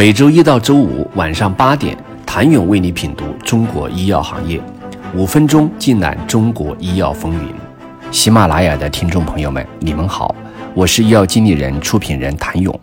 [0.00, 4.58] 每周一到周五晚上八点，谭勇为你品读中国医药行业，
[5.14, 7.52] 五分钟尽览中国医药风云。
[8.10, 10.34] 喜马拉雅的听众朋友们，你们好，
[10.72, 12.80] 我是医药经理人、出品人谭勇。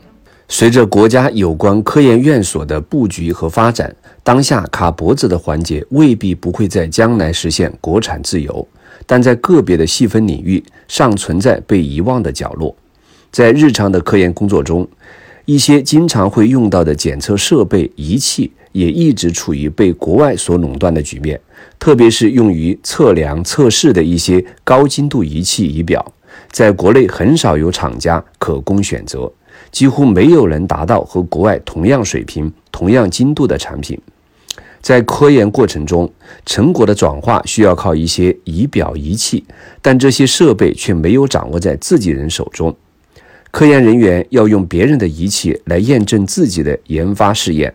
[0.48, 3.92] 随着国家有关科研院所的布局和发展，
[4.22, 8.68] 当下卡脖子的环节未必不会在将来实现国产自由，
[9.08, 12.76] 但在个别的细分领域尚存在被遗忘的角落。
[13.32, 14.88] 在日常的科研工作中，
[15.48, 21.40] 一些经常会用到的检测设备仪器也一直处于被国外所垄断的局面，
[21.80, 26.14] 特别是用于测量测试的一些高精度仪器仪表，
[26.52, 29.32] 在国内很少有厂家可供选择，
[29.72, 33.98] 几乎没有能达到和国外同样水平、同样精度的产品。
[34.82, 36.12] 在科研过程中，
[36.46, 39.46] 成果的转化需要靠一些仪表仪器，
[39.82, 42.76] 但这些设备却没有掌握在自己人手中。
[43.52, 47.74] 科研人员要用别人的仪器来验证自己的研发试验，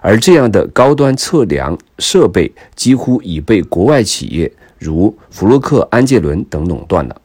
[0.00, 7.20] 而这样的高端测量设备几乎已被国外企业如弗洛克、安捷伦等垄断了。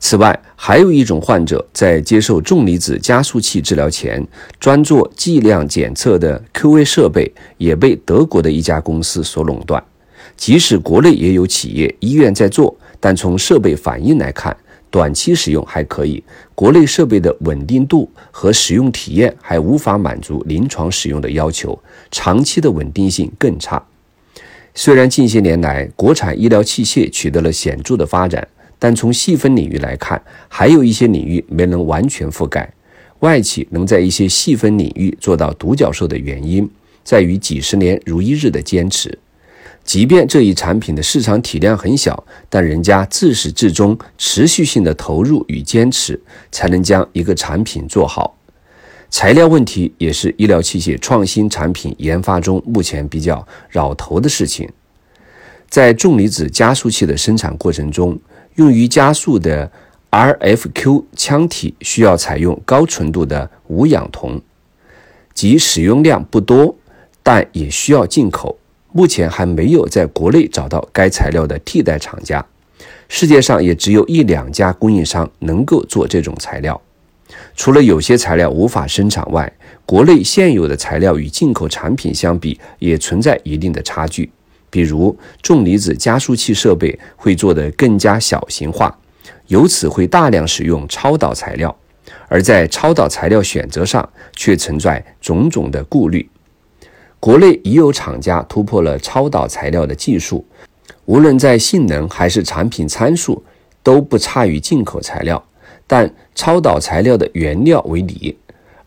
[0.00, 4.22] 此外，还有一种患者在接受重离子加速器治疗前，
[4.60, 9.82] 专做剂量检测的 QA 设备也被德国的一家公司所垄断。
[10.36, 14.54] 即使国内也有企业医院在做，但从设备反应来看，
[14.94, 16.22] 短期使用还可以，
[16.54, 21.76] 国内设备的稳定度和使用体验还无法满足临床使用的要求，
[22.12, 23.84] 长期的稳定性更差。
[24.72, 28.46] 虽然近些年来国产医疗器械取得了显著的发展，
[28.78, 32.72] 但从细分领域来看，还有一些领域没能完全覆盖。
[33.18, 36.70] 外企能在一些细分领域做到独角兽的原因，
[37.02, 39.18] 在于几十年如一日的坚持。
[39.84, 46.18] 即便这一产品的市场体量很小，但人家自始至终持续性的投入与坚持，
[46.50, 48.36] 才能将一个产品做好。
[49.10, 54.68] 材料问题也是医疗器械创新产品研发中目前比较扰头的事情。
[55.68, 58.18] 在重离子加速器的生产过程中，
[58.56, 59.70] 用于加速的
[60.10, 64.40] RFQ 腔体需要采用高纯度的无氧铜，
[65.34, 66.74] 即使用量不多，
[67.22, 68.58] 但也需要进口。
[68.96, 72.46] 目前还没有在国内找到该材料的替代厂家，
[73.08, 76.80] 世界上也只有一两家供应商能够做这种材料。
[77.56, 79.52] 除了有些材料无法生产外，
[79.84, 84.30] 国内现有的材料与进口产品相比也存在一定的差距。
[84.70, 88.96] 比如重离子加速器设备会做得更加小型化，
[89.48, 91.76] 由此会大量使用超导材料，
[92.28, 96.30] 而在超导材料选择上却存在种种的顾虑。
[97.24, 100.44] 国内已有厂家突破了超导材料的技术，
[101.06, 103.42] 无论在性能还是产品参数
[103.82, 105.42] 都不差于进口材料。
[105.86, 108.36] 但超导材料的原料为锂，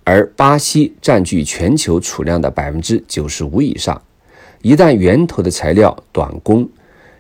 [0.04, 4.00] 而巴西占据全球储量的百分之九十五以上。
[4.62, 6.70] 一旦源头的材料短供，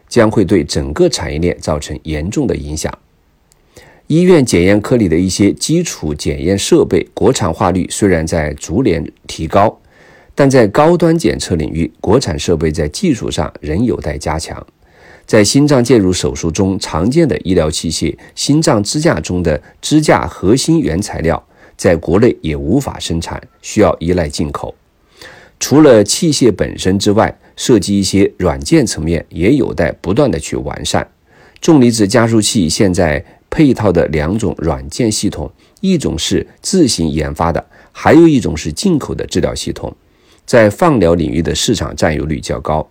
[0.07, 2.95] 将会对整个产业链造成严重的影响。
[4.05, 9.79] 医院检验科里的一些基础检验设备国产化率虽然在逐年提高。
[10.39, 14.63] 但在高端检测领域，国产设备在技术上仍有待加强。
[15.25, 21.43] 在心脏介入手术中常见的医疗器械心脏支架中的支架核心原材料，
[21.75, 24.75] 在国内也无法生产，需要依赖进口。
[25.59, 31.09] 除了器械本身之外，涉及一些软件层面也有待不断的去完善。
[31.59, 39.91] 重离子加速器现在配套的两种软件系统，一种是自行研发的，还有一种是进口的治疗系统。
[40.47, 42.89] 在放疗领域的市场占有率较高。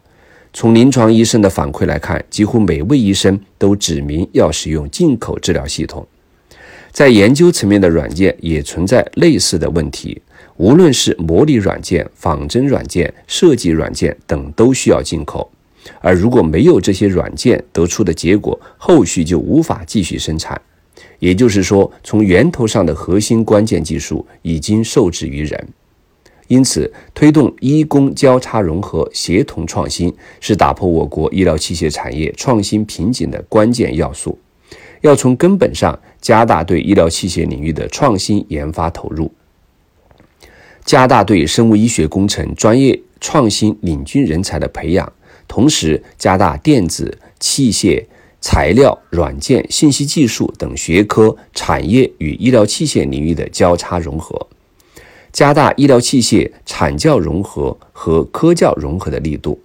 [0.52, 6.06] 从临床医生的反馈来看，几乎每位医生都指明要使用进口治疗系统。
[6.92, 10.20] 在研究层面的软件也存在类似的问题，
[10.56, 15.50] 无论是模拟软件、仿真软件、设计软件等，都需要进口。
[16.00, 20.60] 而如果没有这些软件得出的结果，后续就无法继续生产。
[21.18, 25.68] 也就是说，从源头上的核心关键技术已经受制于人。
[26.48, 34.38] 因此，推动医工交叉融合、协同创新，是打破我国医疗器械产业创新瓶颈的关键要素。
[35.02, 39.30] 要从根本上加大对医疗器械领域的创新研发投入，
[40.84, 45.12] 加大对生物医学工程专业创新领军人才的培养，
[45.46, 48.04] 同时加大电子、器械、
[48.40, 54.48] 材料、软件、信息技术等学科产业与医疗器械领域的交叉融合。
[55.36, 59.60] 加大医疗器械产教融合和科教融合的力度，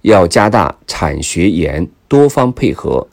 [0.00, 3.06] 要加大产学研多方配合，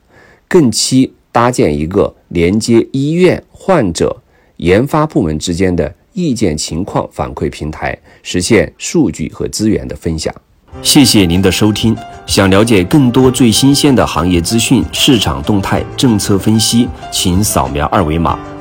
[0.48, 4.16] 更期搭建一个连接医院、患者、
[4.56, 10.34] 研发部门之间的意见情况反馈平台，实现数据和资源的分享。
[10.82, 11.94] 谢谢您的收听。
[12.26, 18.40] 想了解更多最新鲜的行业资讯、市场动态、政策分析，请扫描二维码